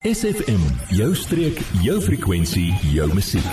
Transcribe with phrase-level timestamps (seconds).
[0.00, 3.44] SFM, jou streek, jou frekwensie, jou musiek.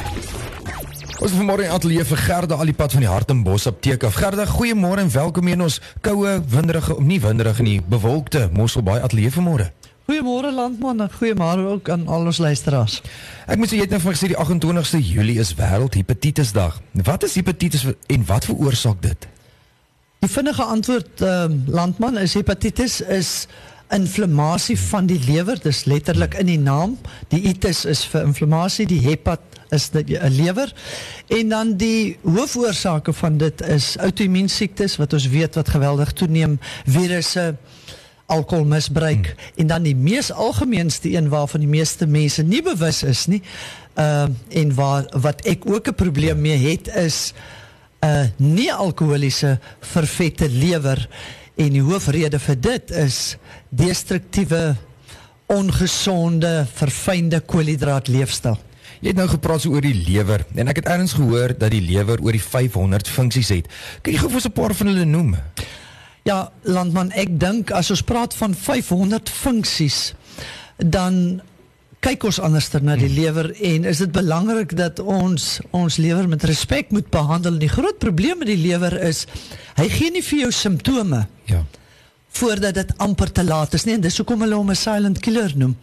[1.19, 4.15] Ons is vanmôre in ateljee vir Gerda Alipad van die Hartenbos Apteek af.
[4.15, 9.67] Gerda, goeiemôre en welkom in ons koue, winderige, nie winderige nie, bewolkte Mosselbaai ateljee vanmôre.
[10.07, 13.01] Goeiemôre landman en goeiemôre ook aan al ons luisteraars.
[13.43, 16.79] Ek moet sê jy het nou vir my gesê die 28ste Julie is wêreldhepatitisdag.
[17.11, 19.33] Wat is hepatitis en wat veroorsaak dit?
[20.23, 23.49] Die vinnige antwoord um, landman is hepatitis is
[23.89, 26.97] inflammasie van die lewer, dis letterlik in die naam.
[27.31, 30.73] Die itis is vir inflammasie, die hepat is 'n lewer.
[31.27, 37.55] En dan die hoofoorsake van dit is outoimmuunsiektes wat ons weet wat geweldig toeneem, virusse,
[38.27, 39.51] alkoholmisbruik hmm.
[39.55, 43.41] en dan die mees algemeenste een waarvan die meeste mense nie bewus is nie.
[43.95, 47.33] Ehm uh, en waar wat ek ook 'n probleem mee het is
[47.99, 51.07] 'n uh, nie alkoholiese vervette lewer
[51.57, 53.37] En die hoofrede vir dit is
[53.73, 54.75] destruktiewe,
[55.49, 58.59] ongesonde, verfynde koolhidraat leefstyl.
[59.01, 61.83] Jy het nou gepraat so oor die lewer en ek het eers gehoor dat die
[61.85, 63.69] lewer oor die 500 funksies het.
[64.01, 65.35] Kan jy gou vir 'n paar van hulle noem?
[66.23, 70.13] Ja, landman, ek dink as ons praat van 500 funksies,
[70.77, 71.41] dan
[72.03, 73.17] kyk ons anders na die hmm.
[73.17, 77.57] lewer en is dit belangrik dat ons ons lewer met respek moet behandel.
[77.57, 79.25] Die groot probleem met die lewer is
[79.79, 81.25] hy gee nie vir jou simptome.
[81.49, 81.63] Ja.
[82.37, 85.53] Voordat dit amper te laat is nie en dis hoekom hulle hom 'n silent killer
[85.57, 85.75] noem.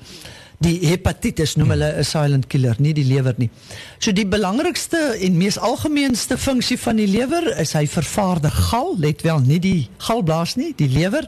[0.62, 3.50] Die hepatitis noem hulle 'n silent killer, nie die lewer nie.
[3.98, 9.22] So die belangrikste en mees algemeenste funksie van die lewer is hy vervaardig gal, let
[9.22, 11.26] wel, nie die galblaas nie, die lewer.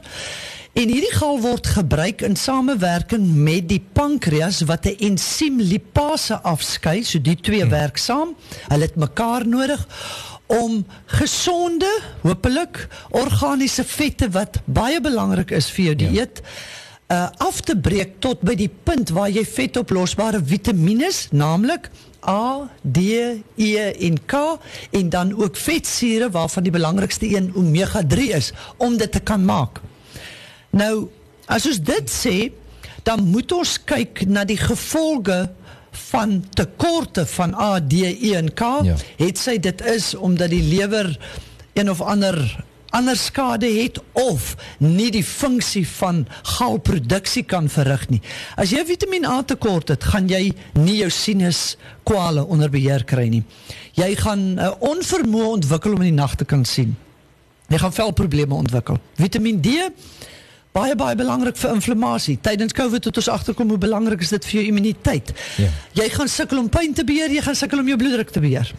[0.77, 7.01] En hierdie gal word gebruik in samewerking met die pankreas wat 'n ensiem lipase afskei,
[7.03, 7.69] so die twee hmm.
[7.69, 8.35] werk saam.
[8.67, 9.87] Hulle het mekaar nodig
[10.45, 11.89] om gesonde,
[12.21, 16.09] hopelik organiese vette wat baie belangrik is vir jou ja.
[16.09, 16.41] dieet
[17.07, 21.89] uh af te breek tot by die punt waar jy vetoplosbare vitamiene, naamlik
[22.27, 22.99] A, D,
[23.55, 24.59] E en K
[24.91, 29.45] en dan ook vetsure waarvan die belangrikste een omega 3 is om dit te kan
[29.45, 29.81] maak.
[30.77, 31.07] Nou,
[31.49, 32.37] as ons dit sê,
[33.07, 35.47] dan moet ons kyk na die gevolge
[36.11, 38.71] van tekorte van A, D, E en K.
[38.85, 38.97] Ja.
[39.17, 41.15] Het sy dit is omdat die lewer
[41.77, 42.39] een of ander
[42.95, 46.21] ander skade het of nie die funksie van
[46.55, 48.21] galproduksie kan verrig nie.
[48.55, 51.75] As jy Vitamiin A tekort het, gaan jy nie jou sinus
[52.07, 53.43] kwale onder beheer kry nie.
[53.99, 56.95] Jy gaan 'n uh, onvermoë ontwikkel om in die nag te kan sien.
[57.67, 58.97] Jy gaan velprobleme ontwikkel.
[59.19, 59.91] Vitamiin D
[60.77, 62.37] baie baie belangrik vir inflammasie.
[62.43, 65.33] Tydens COVID het ons agterkom hoe belangrik is dit vir jou immuniteit.
[65.61, 65.71] Ja.
[65.97, 68.69] Jy gaan sukkel om pyn te beheer, jy gaan sukkel om jou bloeddruk te beheer.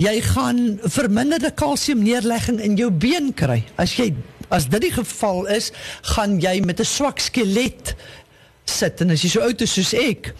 [0.00, 3.60] Jy gaan verminderde kalsiumneerlegging in jou been kry.
[3.80, 4.14] As jy
[4.50, 5.70] as dit die geval is,
[6.16, 7.94] gaan jy met 'n swak skelet
[8.66, 10.34] sit en as jy so oud is soos ek,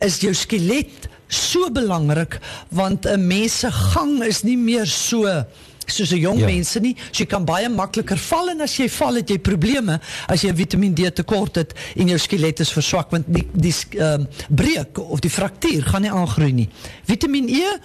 [0.00, 2.38] is jou skelet so belangrik
[2.70, 5.44] want 'n mens se gang is nie meer so
[5.86, 6.46] soos 'n jong ja.
[6.46, 6.94] mense nie.
[7.10, 10.52] So jy kan baie makliker val en as jy val het jy probleme as jy
[10.54, 14.98] Vitamiin D tekort het en jou skelet is verswak want die die ehm uh, breek
[14.98, 16.68] of die fraktuur gaan nie aangroei nie.
[17.06, 17.78] Vitamiin E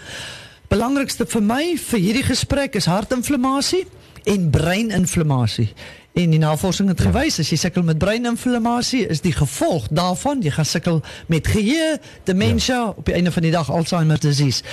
[0.69, 3.86] belangrikste vir my vir hierdie gesprek is hartinflammasie
[4.28, 5.69] en breininflammasie.
[6.18, 10.50] En die navorsing het gewys as jy sukkel met breininflammasie, is die gevolg daarvan jy
[10.56, 12.88] gaan sukkel met geheue, demensie, ja.
[12.90, 14.64] op die einde van die dag Alzheimer disease.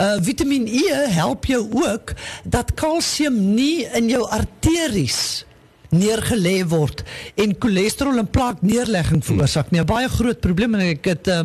[0.00, 2.14] Uh Vitamiin E help jou ook
[2.44, 5.44] dat kalsium nie in jou arteries
[5.92, 7.04] neergelê word
[7.36, 9.80] en cholesterol en plaakneerlegging veroorsaak nie.
[9.80, 11.42] 'n Baie groot probleem en ek het uh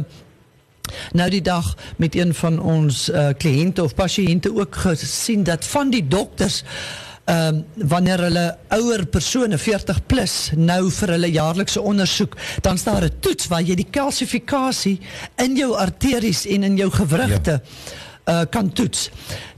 [1.11, 5.89] nou die dag met een van ons uh, kliënte of pasiënte ook gesien dat van
[5.89, 6.63] die dokters
[7.31, 8.45] um, wanneer hulle
[8.77, 13.61] ouer persone 40 plus nou vir hulle jaarlikse ondersoek, dan staan daar 'n toets waar
[13.61, 14.99] jy die kalsifikasie
[15.37, 18.41] in jou arteries en in jou gewrigte ja.
[18.41, 19.09] uh, kan toets.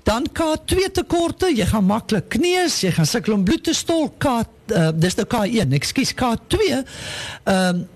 [0.04, 4.10] Dan K2 tekorte, jy gaan maklik kneus, jy gaan sukkel om bloed te stol.
[4.18, 6.60] K uh, dis nou K1, ekskuus K2.
[7.44, 7.88] Ehm um,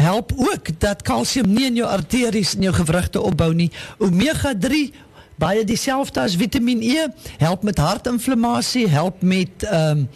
[0.00, 3.70] help ook dat kalsium nie in jou arteries en jou gewrigte opbou nie.
[3.98, 4.92] Omega 3
[5.40, 7.06] baie dieselfde as Vitamiin E,
[7.40, 10.10] help met hartinflammasie, help met ehm um,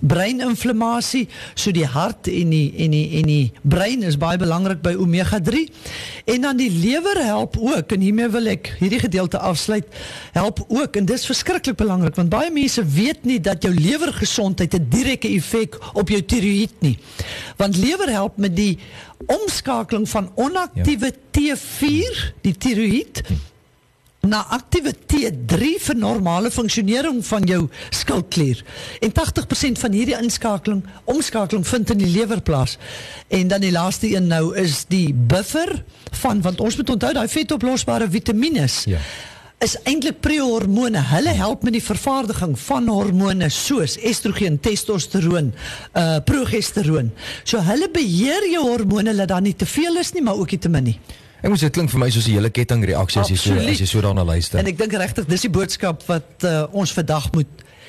[0.00, 1.24] breininflammasie.
[1.58, 5.40] So die hart en die en die en die brein is baie belangrik by omega
[5.42, 5.64] 3.
[6.34, 9.86] En dan die lewer help ook en hiermee wil ek hierdie gedeelte afsluit.
[10.36, 14.88] Help ook en dis verskriklik belangrik want baie mense weet nie dat jou lewergesondheid 'n
[14.88, 16.98] direkte effek op jou tiroïed nie.
[17.56, 18.78] Want lewer help met die
[19.26, 21.16] omskakeling van onaktiewe ja.
[21.38, 23.22] T4, die tiroïed.
[24.26, 28.64] Na aktiewe T3 vir normale funksionering van jou skildklier.
[29.00, 32.78] En 80% van hierdie inskakeling, omskakeling vind in die lewer plaas.
[33.28, 35.84] En dan die laaste een nou is die buffer
[36.18, 38.98] van want ons moet onthou daai vetoplosbare vitamiene Ja.
[39.58, 40.98] is eintlik prehormone.
[40.98, 45.52] Hulle help met die vervaardiging van hormone soos estrogen, testosteroon,
[45.94, 47.12] uh progesteroon.
[47.44, 50.58] So hulle beheer jou hormone dat daar nie te veel is nie, maar ook nie
[50.58, 50.98] te min nie.
[51.42, 53.86] Ek moet dit klink vir my soos 'n hele kettingreaksie as jy so as jy
[53.86, 54.58] so daarna luister.
[54.58, 57.46] En ek dink regtig dis die boodskap wat uh, ons vandag moet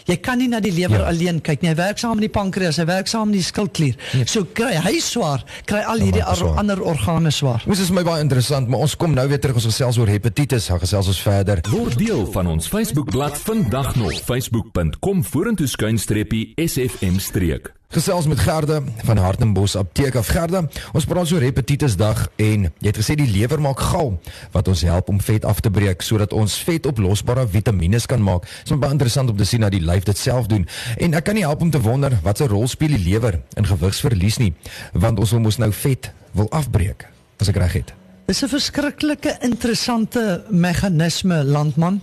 [0.07, 1.03] Jy kan nie na die lewer Ja.
[1.03, 1.07] ja.
[1.11, 1.69] alleen kyk nie.
[1.69, 3.95] Hy werk saam met die pankreas, hy werk saam met die skildklier.
[4.13, 4.25] Ja.
[4.25, 7.61] So kry hy swaar, kry al Dan hierdie hy ar- ander organe swaar.
[7.65, 10.65] Dit is my baie interessant, maar ons kom nou weer terug ons gesels oor hepatitis,
[10.67, 11.61] dan gesels ons verder.
[11.69, 17.69] Word deel van ons Facebookblad vandag nog facebook.com vorentoe skuinstreepie SFM streek.
[17.89, 20.59] Gesels met Gerde van Hartenbos Apteek af Gerde.
[20.93, 24.11] Ons praat so oor hepatitisdag en jy het gesê die lewer maak gal
[24.53, 28.45] wat ons help om vet af te breek sodat ons vetoplosbare vitamiene kan maak.
[28.45, 30.69] Dit is baie interessant om te sien dat die lyf dit self doen.
[31.01, 33.65] En ek kan nie help om te wonder wat 'n rol speel die lewer in
[33.65, 34.53] gewigsverlies nie,
[34.93, 37.09] want ons wil mos nou vet wil afbreek
[37.39, 37.93] as ek reg het.
[38.27, 42.01] Dis 'n verskriklike interessante meganisme landman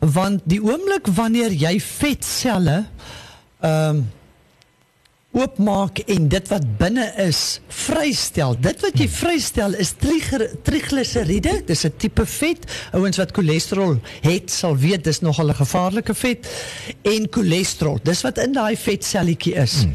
[0.00, 2.84] want die oomblik wanneer jy vetselle
[3.60, 4.10] ehm um,
[5.32, 8.56] oopmaak en dit wat binne is vrystel.
[8.60, 11.62] Dit wat jy vrystel is triger- trigliseriede.
[11.66, 12.66] Dis 'n tipe vet.
[12.92, 16.46] Ouens wat cholesterol het, sal weet dis nogal 'n gevaarlike vet.
[17.02, 19.82] En cholesterol, dis wat in daai vetselletjie is.
[19.82, 19.94] Hmm.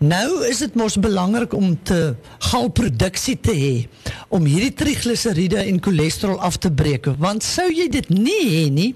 [0.00, 3.88] Nou is dit mos belangrik om te galproduksie te hê
[4.28, 8.94] om hierdie trigliseriede en cholesterol af te breek want sou jy dit nie hê nie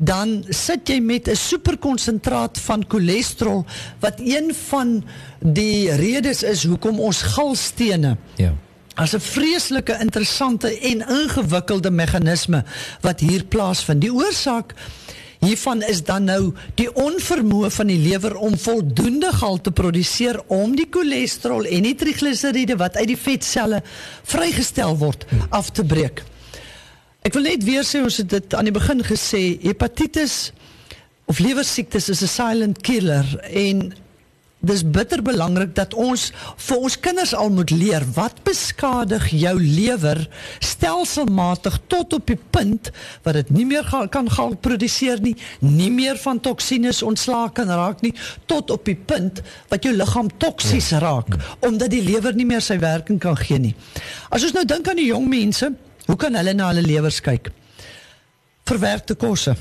[0.00, 3.64] dan sit jy met 'n superkonsentraat van cholesterol
[4.00, 5.04] wat een van
[5.38, 8.54] die redes is hoekom ons galstene Ja.
[8.94, 12.64] as 'n vreeslike interessante en ingewikkelde meganisme
[13.00, 14.00] wat hier plaasvind.
[14.00, 14.74] Die oorsaak
[15.38, 20.76] hiervan is dan nou die onvermoë van die lewer om voldoende gal te produseer om
[20.76, 23.82] die cholesterol en die trigliseriede wat uit die vetselle
[24.22, 26.22] vrygestel word af te breek.
[27.20, 30.54] Ek wil net weer sê ons het dit aan die begin gesê, hepatitis
[31.28, 33.92] of lewersiektes is 'n silent killer en
[34.60, 40.28] dis bitter belangrik dat ons vir ons kinders al moet leer wat beskadig jou lewer
[40.60, 42.90] stelselmatig tot op die punt
[43.22, 47.68] wat dit nie meer gaan, kan gaan produseer nie, nie meer van toksines ontslae kan
[47.68, 48.14] raak nie,
[48.46, 52.78] tot op die punt wat jou liggaam toksies raak omdat die lewer nie meer sy
[52.78, 53.74] werking kan gee nie.
[54.30, 55.72] As ons nou dink aan die jong mense,
[56.10, 57.50] hoe kan hulle na hulle lewers kyk?
[58.66, 59.54] Verwerkte kosse.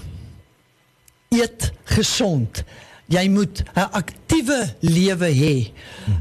[1.33, 2.63] Eet gesond.
[3.09, 5.55] Jy moet 'n aktiewe lewe hê.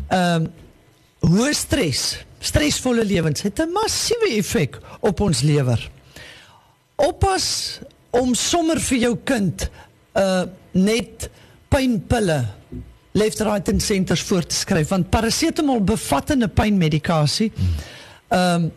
[0.09, 0.49] Ehm um,
[1.19, 5.91] hoë stres, stresvolle lewens het 'n massiewe effek op ons lewer.
[6.97, 7.79] Oppas
[8.11, 9.69] om sommer vir jou kind
[10.17, 11.31] uh net
[11.69, 12.45] pynpille
[13.13, 17.53] left right and centers voor te skryf want parasetamol bevat 'n pynmedikasie.
[18.29, 18.73] Ehm um,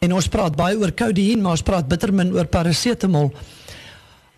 [0.00, 3.32] en ons praat baie oor codeïne, maar ons praat bitter min oor parasetamol.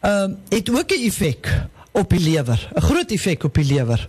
[0.01, 1.49] Ehm um, het ook 'n effek
[1.93, 4.09] op die lewer, 'n groot effek op die lewer.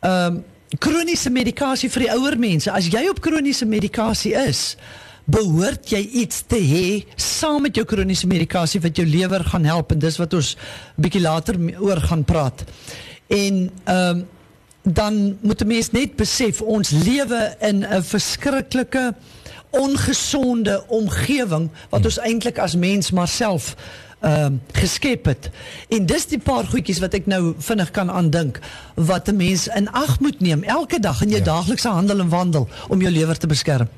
[0.00, 0.44] Ehm um,
[0.78, 2.70] kroniese medikasie vir die ouer mense.
[2.70, 4.76] As jy op kroniese medikasie is,
[5.24, 9.92] behoort jy iets te hê saam met jou kroniese medikasie wat jou lewer gaan help
[9.92, 10.56] en dis wat ons
[10.96, 12.64] bietjie later oor gaan praat.
[13.26, 14.26] En ehm um,
[14.84, 19.14] dan moet 'n mens net besef ons lewe in 'n verskriklike
[19.78, 23.74] ongesonde omgewing wat ons eintlik as mens maar self
[24.24, 25.50] ehm um, geskep het.
[25.88, 28.60] En dis die paar goedjies wat ek nou vinnig kan aandink
[28.94, 31.44] wat 'n mens in ag moet neem elke dag in jou Ja.
[31.44, 31.52] ja.
[31.52, 33.88] daaglikse handel en wandel om jou lewer te beskerm.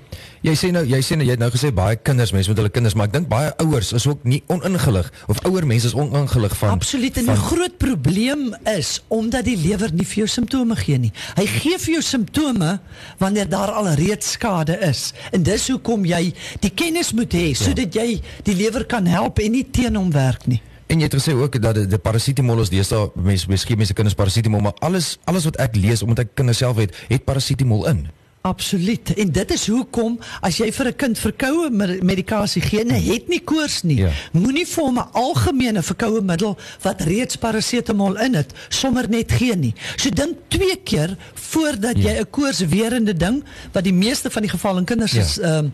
[0.46, 2.70] Jy sê nou jy sê nou jy het nou gesê baie kinders mense met hulle
[2.70, 6.56] kinders, maar ek dink baie ouers is ook nie oningelig of ouer mense is oningelig
[6.56, 10.76] van Absoluut en van, die groot probleem is omdat die lewer nie vir jou simptome
[10.76, 11.12] gee nie.
[11.36, 12.78] Hy gee vir jou simptome
[13.18, 15.12] wanneer daar al reeds skade is.
[15.32, 19.52] En dis hoekom jy die kennis moet hê sodat jy die lewer kan help en
[19.52, 20.60] nie teen hom werk nie.
[20.88, 24.14] En jy het gesê ook dat die, die parasetamol is deesdae mense miskien mense kinders
[24.18, 28.06] parasetamol, maar alles alles wat ek lees omdat ek kinders self het, het parasetamol in.
[28.46, 29.10] Absoluut.
[29.18, 33.00] En dit is hoekom as jy vir 'n kind verkoue me- medikasie gee en hy
[33.14, 34.10] het nie koors nie, Ja.
[34.32, 39.56] moenie vir hom 'n algemene verkoue middel wat reeds parasetamol in het, sommer net gee
[39.56, 39.74] nie.
[39.96, 42.10] So dink twee keer voordat Ja.
[42.12, 43.42] jy 'n koorswerende ding
[43.72, 45.20] wat die meeste van die geval in kinders Ja.
[45.22, 45.68] is ehm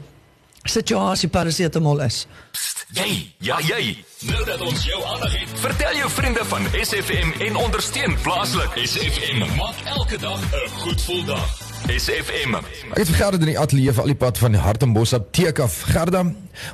[0.64, 2.26] situasie parasetamol is.
[2.52, 4.04] Psst, jy, ja jy.
[4.28, 8.78] Nou dat ons jou aandag het, vertel jou vriende van SFM en ondersteun plaaslik.
[8.84, 11.70] SFM maak elke dag 'n goed gevoel dag.
[11.90, 12.54] SFM.
[12.92, 15.80] Ek het vir Gerda in die ateljee vir al die pad van Hartenbos apteek af.
[15.90, 16.22] Gerda,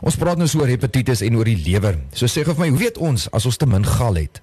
[0.04, 1.97] ons praat nou so oor hepatitis en oor die lewer.
[2.12, 4.42] So sê gou vir my, hoe weet ons as ons te min gal het?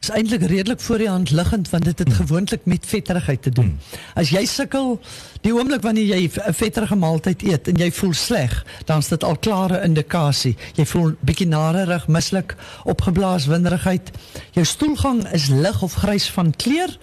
[0.00, 3.78] Is eintlik redelik voor die hand liggend want dit het gewoonlik met vetterigheid te doen.
[4.14, 5.00] As jy sukkel
[5.42, 9.24] die oomblik wanneer jy 'n vetterige maaltyd eet en jy voel sleg, dan is dit
[9.24, 10.56] al klare indikasie.
[10.74, 14.10] Jy voel bietjie narerig, mislik, opgeblaas, winderigheid.
[14.52, 16.98] Jou stoelgang is lig of grys van kleur.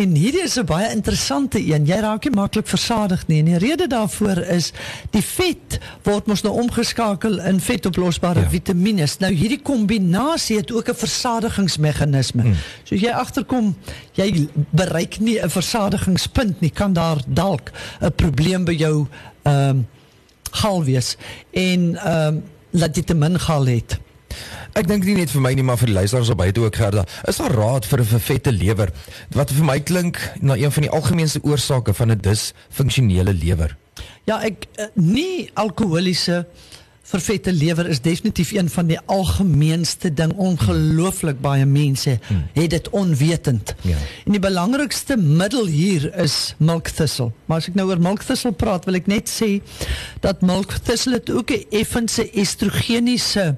[0.00, 1.86] En hierdie is 'n baie interessante een.
[1.86, 3.38] Jy raak nie maklik versadig nie.
[3.38, 4.72] En die rede daarvoor is
[5.10, 8.48] die vet word mos nou omgeskakel in vetoplosbare ja.
[8.48, 9.06] vitamiene.
[9.18, 12.42] Nou hierdie kombinasie het ook 'n versadigingsmeganisme.
[12.42, 12.54] Hmm.
[12.84, 13.76] So as jy agterkom
[14.12, 19.06] jy bereik nie 'n versadigingspunt nie, kan daar dalk 'n probleem by jou
[19.42, 19.86] ehm um,
[20.50, 21.16] gal wees
[21.50, 23.98] en ehm um, laat dit te min gal het.
[24.72, 27.04] Ek dink nie net vir my nie, maar vir die luisteraars op buite ook Gerda.
[27.28, 28.92] Is daar raad vir 'n vervette lewer?
[29.34, 33.76] Wat vir my klink na een van die algemeenste oorsake van 'n disfunksionele lewer.
[34.24, 36.46] Ja, ek eh, nie alkoholiese
[37.10, 40.32] vervette lewer is definitief een van die algemeenste ding.
[40.32, 42.46] Ongelooflik baie mense hmm.
[42.52, 43.74] het dit onwetend.
[43.80, 43.96] Ja.
[44.24, 47.32] En die belangrikste middel hier is milkthistle.
[47.44, 49.58] Maar as ek nou oor milkthistle praat, wil ek net sê
[50.22, 53.56] dat milkthistle ook 'n effense estrogeniese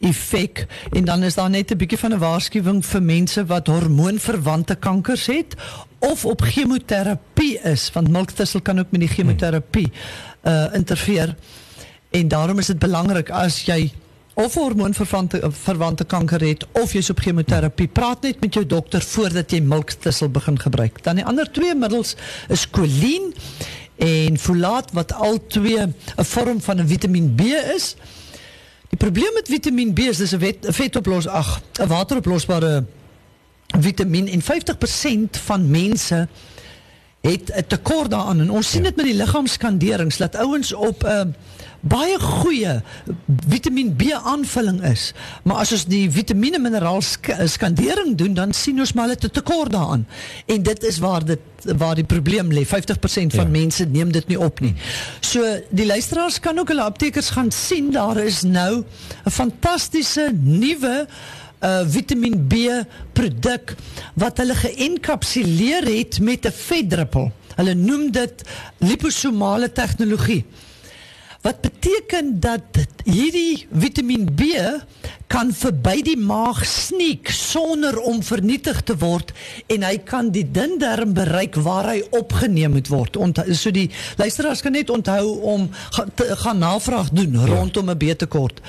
[0.00, 0.66] effek.
[0.92, 5.26] En dan is daar net 'n bietjie van 'n waarskuwing vir mense wat hormoonverwante kankers
[5.26, 5.54] het
[5.98, 9.92] of op chemoterapie is want milkthistle kan ook met die chemoterapie
[10.42, 11.36] uh interfereer.
[12.10, 13.92] En daarom is dit belangrik as jy
[14.34, 19.50] of hormoonverwante verwante kanker het of jy's op chemoterapie praat net met jou dokter voordat
[19.50, 21.02] jy milkthistle begin gebruik.
[21.02, 22.14] Dan die ander twee middels
[22.48, 23.32] is choline
[23.98, 27.40] en folaat wat al twee 'n vorm van 'n Vitamiin B
[27.74, 27.96] is
[28.88, 32.84] Die probleem met Vitamiin B is dis 'n vetoplos ag, 'n wateroplosbare
[33.80, 36.28] vitamien en 50% van mense
[37.30, 41.06] het 'n tekort daaraan en ons sien dit met die liggaamskanderings dat ouens op 'n
[41.06, 41.22] uh,
[41.80, 42.80] baie goeie
[43.48, 45.12] Vitamiin B aanvulling is.
[45.46, 49.72] Maar as ons die vitamiene mineraal sk skandering doen, dan sien ons maar 'n tekort
[49.72, 50.06] daaraan.
[50.46, 51.38] En dit is waar dit
[51.76, 52.66] waar die probleem lê.
[52.66, 53.58] 50% van ja.
[53.60, 54.74] mense neem dit nie op nie.
[55.20, 58.84] So die luisteraars kan ook hulle aptekers gaan sien daar is nou
[59.24, 61.06] 'n fantastiese nuwe
[61.60, 62.54] uh Vitamiin B
[63.12, 63.74] produk
[64.14, 67.32] wat hulle geënkapsuleer het met 'n vetdruppel.
[67.56, 68.42] Hulle noem dit
[68.78, 70.44] liposomale tegnologie.
[71.42, 72.62] Wat beteken dat
[73.04, 74.42] hierdie Vitamiin B
[75.26, 79.32] kan verby die maag sneek sonder om vernietig te word
[79.66, 83.16] en hy kan die dun darm bereik waar hy opgeneem moet word.
[83.16, 87.46] Onthou so die luisteraars kan net onthou om ga, te, gaan navraag doen ja.
[87.46, 88.60] rondom 'n B-tekort.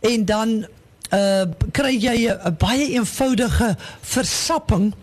[0.00, 0.66] En dan
[1.10, 4.94] uh kry jy 'n baie eenvoudige versapping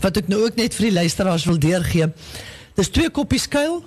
[0.00, 2.08] wat ek nou ook net vir die luisteraars wil deurgee.
[2.74, 3.84] Dis twee koppies kuil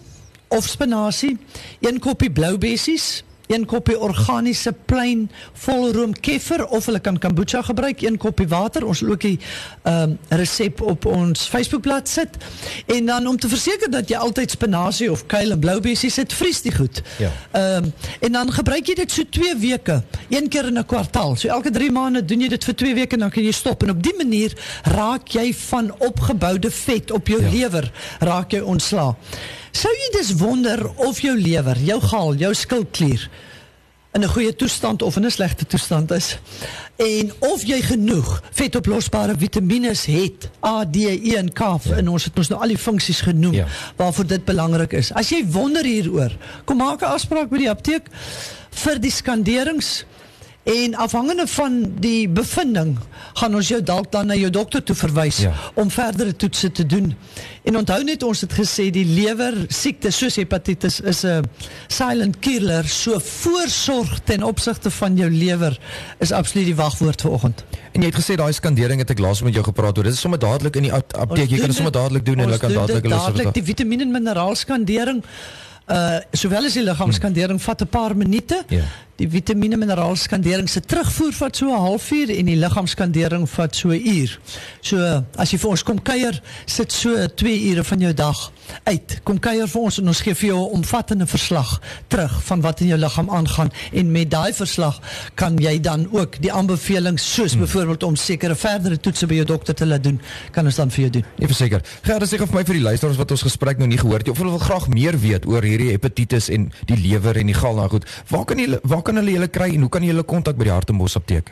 [0.48, 1.38] of spinasie,
[1.82, 5.30] een koppie blou bessies, een koppie organiese plain
[5.66, 8.86] volroom kefir of hulle kan kombucha gebruik, een koppie water.
[8.86, 9.40] Ons ook die
[9.84, 12.38] ehm um, resep op ons Facebookblad sit.
[12.86, 16.34] En dan om te verseker dat jy altyd spinasie of kuil en blou bessies het,
[16.34, 17.02] vries dit goed.
[17.18, 17.32] Ja.
[17.52, 21.36] Ehm um, en dan gebruik jy dit so 2 weke, een keer in 'n kwartaal.
[21.36, 23.84] So elke 3 maande doen jy dit vir 2 weke en dan kan jy stop
[23.84, 27.50] en op die manier raak jy van opgeboude vet op jou ja.
[27.50, 29.16] lewer raak jy ontslaa.
[29.74, 33.26] Sou jy dus wonder of jou lewer, jou gal, jou skildklier
[34.14, 36.38] in 'n goeie toestand of in 'n slegte toestand is?
[36.96, 41.96] En of jy genoeg vetoplosbare vitamiene het, A, D, E en K ja.
[41.96, 43.68] en ons het ons nou al die funksies genoem ja.
[43.96, 45.14] waarvoor dit belangrik is.
[45.14, 48.08] As jy wonder hieroor, kom maak 'n afspraak by die apteek
[48.70, 50.06] vir die skanderings
[50.64, 52.96] En afhangende van die bevinding
[53.34, 55.52] gaan ons jou dalk dan na jou dokter toe verwys ja.
[55.76, 57.10] om verdere toetse te doen.
[57.68, 61.44] En onthou net ons het gesê die lewer siekte soos hepatitis is 'n
[61.88, 65.80] silent killer, so voorsorg ten opsigte van jou lewer
[66.20, 67.64] is absoluut die wagwoord vir oggend.
[67.92, 70.04] En jy het gesê daai skandering het ek laas met jou gepraat oor.
[70.04, 71.50] Dit is sommer dadelik in die apteek.
[71.50, 74.12] Jy kan dit sommer dadelik doen en hulle kan dadelik hulle dadelik die vitamiene en
[74.12, 75.24] minerale skandering
[75.88, 78.64] uh sowel as die liggaamskandering vat 'n paar minute.
[78.68, 78.84] Ja
[79.22, 83.90] die vitamiene mineraal skandering se terugvoer vat so 'n halfuur en die liggaamskandering vat so
[83.90, 84.40] 'n uur.
[84.82, 84.98] So
[85.38, 88.52] as jy vir ons kom kuier, sit so 2 ure van jou dag
[88.84, 89.20] uit.
[89.24, 92.82] Kom kuier vir ons en ons gee vir jou 'n omvattende verslag terug van wat
[92.82, 95.00] in jou liggaam aangaan en met daai verslag
[95.36, 97.62] kan jy dan ook die aanbevelings soos hmm.
[97.62, 101.02] byvoorbeeld om sekere verdere toetse by jou dokter te laat doen, kan ons dan vir
[101.02, 101.26] jou doen.
[101.38, 101.82] Nee, verseker.
[102.02, 104.38] Gerda sê vir my vir die luisteraars wat ons gesprek nou nie gehoor het of
[104.38, 107.90] hulle wil graag meer weet oor hierdie hepatitis en die lewer en die gal nou
[107.90, 108.06] goed.
[108.30, 110.70] Waar kan jy waar kan hulle julle kry en hoe kan jy hulle kontak by
[110.70, 111.52] die Hartenbos apteek?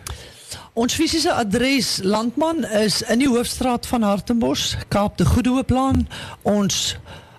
[0.73, 6.05] Ons fisiese adres Landman is in die hoofstraat van Hartenbos, Kaap de Goede Hooplaan.
[6.47, 6.95] Ons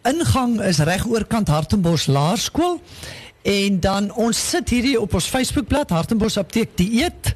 [0.09, 2.81] Ingang is reg oorkant Hartenbos Laerskool
[3.43, 7.33] en dan ons sit hierdie op ons Facebookblad Hartenbos Apteek Dieet.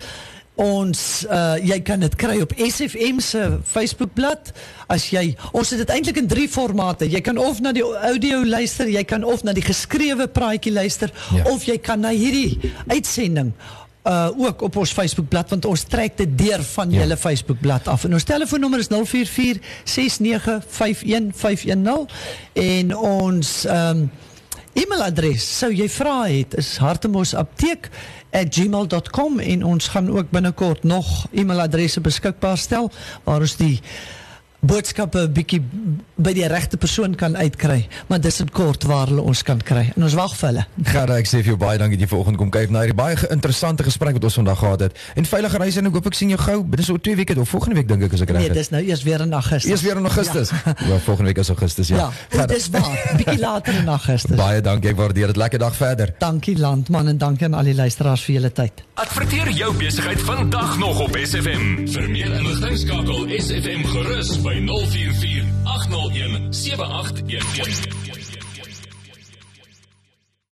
[0.56, 4.52] Ons uh jy kan dit kry op SFM se Facebookblad.
[4.88, 7.04] As jy ons het dit eintlik in drie formate.
[7.12, 11.12] Jy kan of na die audio luister, jy kan of na die geskrewe praatjie luister
[11.34, 11.44] Ja.
[11.52, 12.56] of jy kan na hierdie
[12.88, 13.52] uitsending
[14.06, 17.00] uh ook op ons Facebookblad want ons trek dit deur van Ja.
[17.02, 18.04] julle Facebookblad af.
[18.04, 22.06] En ons telefoonnommer is 044 6951510
[22.54, 24.10] en ons ehm um,
[24.76, 32.60] E-mailadres sou jy vra het is hartemosapteek@gmail.com en ons gaan ook binnekort nog e-mailadresse beskikbaar
[32.60, 32.92] stel
[33.24, 33.80] waar ons die
[34.60, 35.60] boodskappe bietjie
[36.16, 39.90] by die regte persoon kan uitkry, maar dis in kort waar hulle ons kan kry.
[39.96, 40.64] En ons wag vir hulle.
[40.88, 43.16] Gerda, ek sê vir jou baie dankie dat jy vanoggend kom kyk na hierdie baie
[43.30, 44.96] interessante gesprek wat ons vandag gehad het.
[45.16, 46.58] En veilige reise en ek hoop ek sien jou gou.
[46.72, 48.56] Dit is oor 2 weke of volgende week dink ek as ek reg Nee, is.
[48.56, 49.70] dis nou eers weer in Augustus.
[49.70, 50.50] Eers weer in Augustus.
[50.50, 51.96] Ja, ja volgende week is Augustus, ja.
[51.96, 52.96] Ja, ja dis waar.
[53.16, 54.36] Bietjie later in Augustus.
[54.36, 55.36] Baie dankie, ek waardeer dit.
[55.36, 56.14] Lekker dag verder.
[56.18, 58.82] Dankie landman en dankie aan al die luisteraars vir julle tyd.
[58.96, 61.86] Adverteer jou besigheid vandag nog op SFM.
[61.92, 68.25] Vir meer inligting skakel SFM gerus by 044 801 7811.